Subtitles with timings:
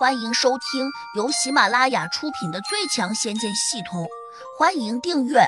[0.00, 4.04] 欢迎收听由喜马拉雅出品的《最强仙剑系统》，
[4.58, 5.40] 欢迎订阅。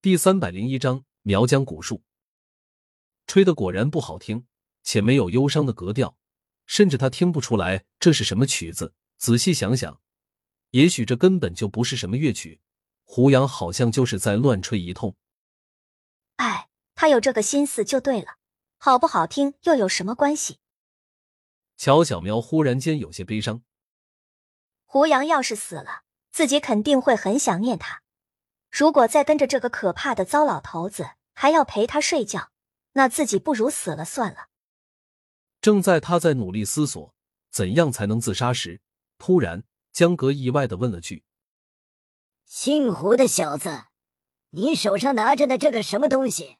[0.00, 2.04] 第三百零一章苗疆古树，
[3.26, 4.46] 吹的果然不好听，
[4.84, 6.16] 且没有忧伤的格调，
[6.64, 8.94] 甚至他听不出来这是什么曲子。
[9.16, 10.00] 仔细想想，
[10.70, 12.60] 也许这根本就不是什么乐曲，
[13.02, 15.16] 胡杨好像就是在乱吹一通。
[16.36, 18.36] 哎，他有这个心思就对了，
[18.76, 20.60] 好不好听又有什么关系？
[21.78, 23.62] 乔小苗忽然间有些悲伤。
[24.84, 28.02] 胡杨要是死了，自己肯定会很想念他。
[28.70, 32.50] 如果再跟着这个可怕的糟老头子，还要陪他睡觉，
[32.92, 34.48] 那自己不如死了算了。
[35.60, 37.14] 正在他在努力思索
[37.50, 38.80] 怎样才能自杀时，
[39.16, 41.24] 突然江格意外的问了句
[42.44, 43.84] ：“姓胡的小子，
[44.50, 46.58] 你手上拿着的这个什么东西？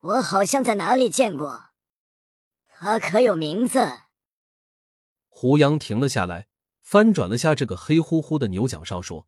[0.00, 1.70] 我好像在哪里见过，
[2.66, 4.00] 他可有名字？”
[5.34, 6.46] 胡杨停了下来，
[6.82, 9.26] 翻转了下这个黑乎乎的牛角哨，说：“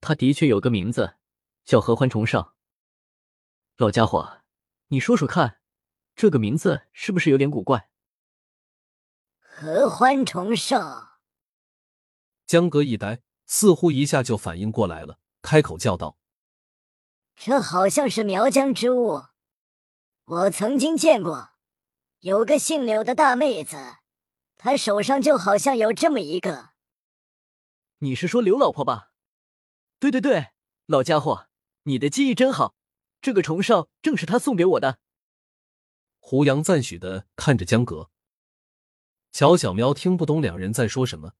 [0.00, 1.18] 他的确有个名字，
[1.64, 2.54] 叫合欢崇尚。
[3.76, 4.40] 老家伙，
[4.88, 5.60] 你说说看，
[6.16, 7.90] 这个名字是不是有点古怪？”
[9.38, 11.20] 合欢崇尚。
[12.46, 16.18] 江哥一呆，似乎一下就反应过来了，开口叫道
[17.36, 19.22] ：“这好像是苗疆之物，
[20.24, 21.50] 我曾经见过，
[22.20, 23.76] 有个姓柳的大妹子。”
[24.58, 26.70] 他手上就好像有这么一个，
[27.98, 29.12] 你是说刘老婆吧？
[30.00, 30.48] 对对对，
[30.86, 31.46] 老家伙，
[31.84, 32.74] 你的记忆真好，
[33.20, 34.98] 这个虫哨正是他送给我的。
[36.18, 38.10] 胡杨赞许的看着江格，
[39.30, 41.34] 乔小喵听不懂两人在说什么，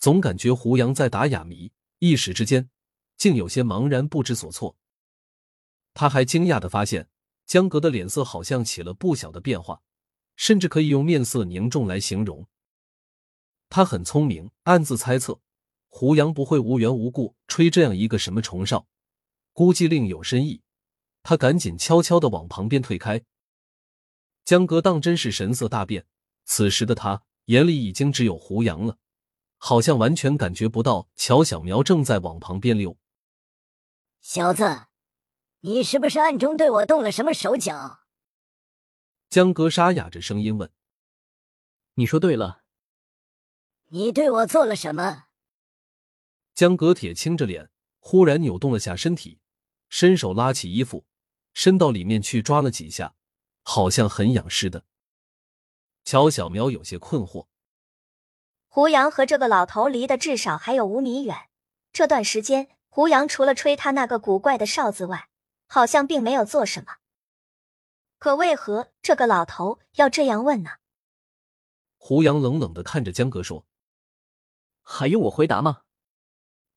[0.00, 2.68] 总感觉胡杨在打哑谜，一时之间
[3.16, 4.76] 竟有些茫然不知所措。
[5.94, 7.08] 他还惊讶的发现，
[7.46, 9.82] 江格的脸色好像起了不小的变化，
[10.34, 12.48] 甚至可以用面色凝重来形容。
[13.68, 15.40] 他很聪明，暗自猜测，
[15.88, 18.86] 胡杨不会无缘无故吹这样一个什么虫哨，
[19.52, 20.62] 估计另有深意。
[21.22, 23.24] 他赶紧悄悄的往旁边退开。
[24.44, 26.06] 江格当真是神色大变，
[26.44, 28.98] 此时的他眼里已经只有胡杨了，
[29.58, 32.96] 好像完全感觉不到乔小苗正在往旁边溜。
[34.20, 34.86] 小子，
[35.60, 38.00] 你是不是暗中对我动了什么手脚？
[39.28, 40.70] 江格沙哑着声音问
[41.94, 42.62] ：“你说对了。”
[43.90, 45.26] 你对我做了什么？
[46.54, 47.70] 江格铁青着脸，
[48.00, 49.38] 忽然扭动了下身体，
[49.88, 51.04] 伸手拉起衣服，
[51.54, 53.14] 伸到里面去抓了几下，
[53.62, 54.84] 好像很痒似的。
[56.04, 57.46] 乔小苗有些困惑。
[58.66, 61.48] 胡杨和这个老头离得至少还有五米远，
[61.92, 65.28] 这段时间胡杨除了吹他那个古怪的哨子外，
[65.68, 66.96] 好像并没有做什么。
[68.18, 70.70] 可为何这个老头要这样问呢？
[71.96, 73.64] 胡杨冷冷的看着江格说。
[74.88, 75.82] 还用我回答吗？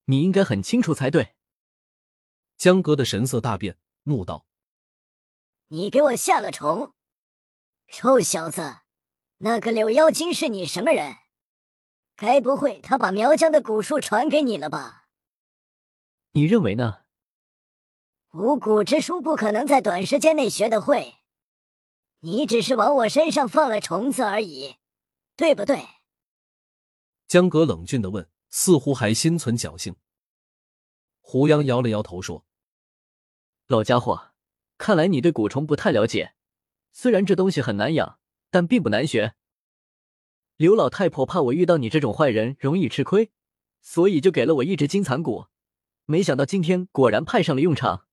[0.06, 1.36] 你应该很清楚才对。
[2.58, 4.48] 江哥的神色大变，怒道
[5.70, 6.96] ：“你给我下了虫！
[7.88, 8.80] 臭小子，
[9.38, 11.18] 那个柳妖精是你什么人？
[12.16, 15.08] 该不会他把苗疆的蛊术传给你了吧？
[16.32, 17.04] 你认为呢？
[18.32, 21.20] 五蛊之术不可能在短时间内学得会，
[22.22, 24.78] 你只是往我身上放了虫子而已，
[25.36, 25.88] 对不对？”
[27.30, 29.96] 江格冷峻的问，似乎还心存侥幸。
[31.22, 32.44] 胡杨摇了摇头说
[33.70, 34.32] ：“老家伙，
[34.80, 36.34] 看来你对蛊虫不太了解。
[36.92, 38.18] 虽然这东西很难养，
[38.50, 39.36] 但并不难学。
[40.58, 43.32] 刘老太婆怕我遇到你这种坏人容易吃亏，
[43.80, 45.50] 所以就给了我一只金蚕蛊。
[46.06, 48.08] 没想到今天果然派上了用场。”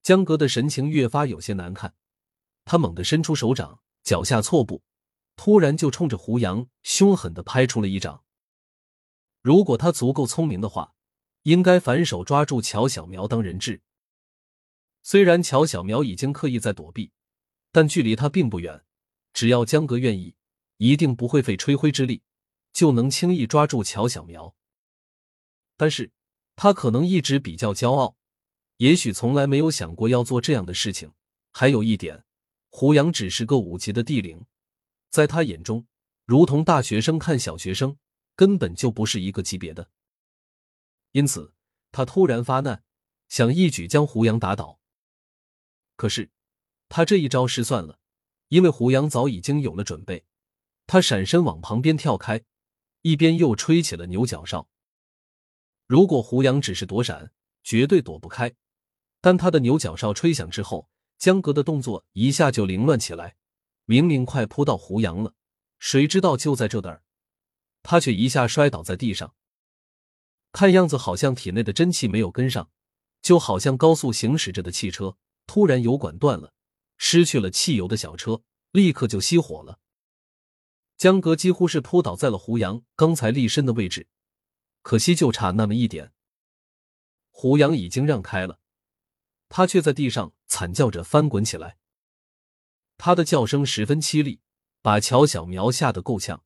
[0.00, 1.96] 江格的神情越发有些难看，
[2.64, 4.84] 他猛地伸出手掌，脚下错步。
[5.36, 8.24] 突然就冲着胡杨凶狠的拍出了一掌。
[9.42, 10.94] 如果他足够聪明的话，
[11.42, 13.82] 应该反手抓住乔小苗当人质。
[15.02, 17.12] 虽然乔小苗已经刻意在躲避，
[17.70, 18.84] 但距离他并不远。
[19.34, 20.36] 只要江格愿意，
[20.78, 22.22] 一定不会费吹灰之力
[22.72, 24.54] 就能轻易抓住乔小苗。
[25.76, 26.12] 但是，
[26.56, 28.16] 他可能一直比较骄傲，
[28.78, 31.12] 也许从来没有想过要做这样的事情。
[31.52, 32.24] 还有一点，
[32.70, 34.46] 胡杨只是个五级的地灵。
[35.14, 35.86] 在他眼中，
[36.24, 37.98] 如同大学生看小学生，
[38.34, 39.88] 根本就不是一个级别的。
[41.12, 41.54] 因此，
[41.92, 42.82] 他突然发难，
[43.28, 44.80] 想一举将胡杨打倒。
[45.94, 46.32] 可是，
[46.88, 48.00] 他这一招失算了，
[48.48, 50.24] 因为胡杨早已经有了准备。
[50.88, 52.42] 他闪身往旁边跳开，
[53.02, 54.68] 一边又吹起了牛角哨。
[55.86, 57.30] 如果胡杨只是躲闪，
[57.62, 58.52] 绝对躲不开。
[59.20, 60.88] 但他的牛角哨吹响之后，
[61.18, 63.36] 江格的动作一下就凌乱起来。
[63.86, 65.34] 明明快扑到胡杨了，
[65.78, 67.02] 谁知道就在这儿，
[67.82, 69.34] 他却一下摔倒在地上。
[70.52, 72.70] 看样子好像体内的真气没有跟上，
[73.20, 75.16] 就好像高速行驶着的汽车
[75.46, 76.52] 突然油管断了，
[76.96, 79.80] 失去了汽油的小车立刻就熄火了。
[80.96, 84.06] 江哥几乎是扑倒在了胡杨刚才立身的位置，
[84.82, 86.12] 可惜就差那么一点。
[87.30, 88.60] 胡杨已经让开了，
[89.48, 91.76] 他却在地上惨叫着翻滚起来。
[93.04, 94.40] 他的叫声十分凄厉，
[94.80, 96.42] 把乔小苗吓得够呛。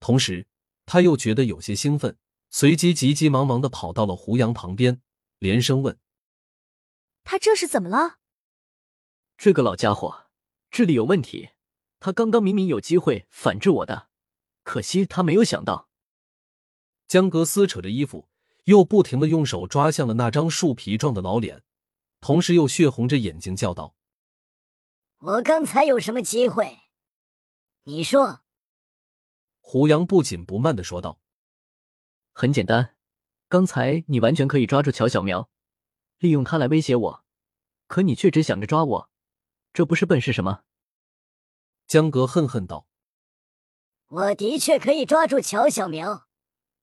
[0.00, 0.46] 同时，
[0.84, 2.18] 他又觉得有些兴奋，
[2.50, 5.00] 随即急急忙忙的跑到了胡杨旁边，
[5.38, 5.98] 连声问
[7.24, 8.18] ：“他这是怎么了？”
[9.38, 10.26] 这个老家伙
[10.70, 11.52] 智力有问题。
[12.00, 14.10] 他刚刚明明有机会反制我的，
[14.62, 15.88] 可惜他没有想到。
[17.08, 18.28] 江哥撕扯着衣服，
[18.64, 21.62] 又不停的用手抓向了那张树皮状的老脸，
[22.20, 23.96] 同时又血红着眼睛叫道
[25.26, 26.80] ：“我刚才有什么机会？
[27.84, 28.42] 你说。”
[29.60, 31.18] 胡杨不紧不慢的说道
[32.34, 32.94] ：“很简单，
[33.48, 35.48] 刚才你完全可以抓住乔小苗，
[36.18, 37.24] 利用他来威胁我，
[37.86, 39.10] 可你却只想着抓我，
[39.72, 40.64] 这不是笨是什么？”
[41.88, 42.86] 江格恨恨道
[44.08, 46.26] ：“我的确可以抓住乔小苗，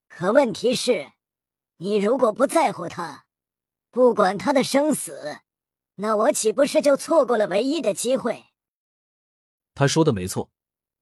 [0.08, 1.12] 可问题是，
[1.78, 3.28] 你如果不在乎他，
[3.92, 5.42] 不管他的生死，
[5.96, 8.46] 那我岂不是就错过了唯一的机会？”
[9.76, 10.52] 他说的没错。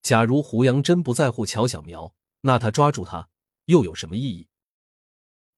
[0.01, 3.29] 假如胡杨真不在乎乔小苗，那他抓住他
[3.65, 4.47] 又有什么意义？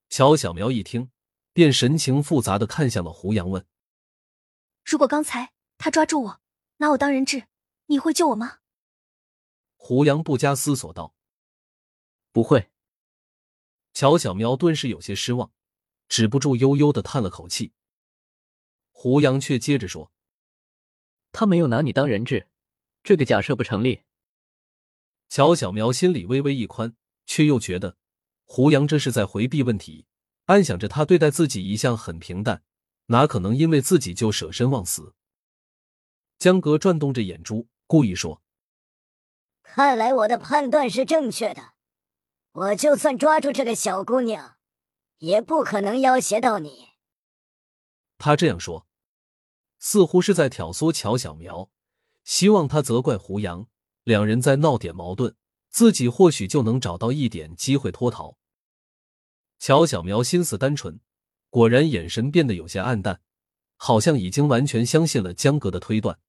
[0.09, 1.11] 乔小苗一听，
[1.53, 3.65] 便神情复杂的看向了胡杨，问
[4.83, 6.41] ：“如果刚才他抓住我，
[6.77, 7.47] 拿我当人质？”
[7.87, 8.59] 你会救我吗？
[9.75, 11.13] 胡杨不加思索道
[12.31, 12.71] ：“不会。”
[13.93, 15.51] 乔小苗顿时有些失望，
[16.07, 17.73] 止不住悠悠的叹了口气。
[19.01, 20.11] 胡杨却接着说
[21.33, 22.47] ：“他没有拿你当人质，
[23.01, 24.03] 这个假设不成立。”
[25.27, 26.95] 乔小苗心里微微一宽，
[27.25, 27.97] 却又觉得
[28.45, 30.05] 胡杨这是在回避问题，
[30.45, 32.61] 暗想着他对待自己一向很平淡，
[33.07, 35.15] 哪可能因为自己就舍身忘死？
[36.37, 37.67] 江格转动着眼珠。
[37.87, 38.43] 故意说
[39.63, 41.73] ：“看来我的判断是正确的。
[42.51, 44.57] 我就算抓住这个小姑娘，
[45.17, 46.89] 也不可能要挟到你。”
[48.19, 48.85] 他这样说，
[49.81, 51.71] 似乎是在挑唆乔小苗，
[52.23, 53.67] 希望他责怪胡杨，
[54.03, 55.33] 两人再闹点矛盾，
[55.69, 58.37] 自己或许就能找到一点机会脱逃。
[59.57, 60.99] 乔小苗心思单纯，
[61.49, 63.21] 果然眼神变得有些暗淡，
[63.75, 66.19] 好像已经完全相信了江格的推断。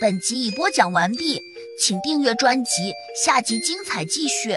[0.00, 1.38] 本集已播讲完毕，
[1.78, 2.92] 请订阅专辑，
[3.22, 4.56] 下集精彩继续。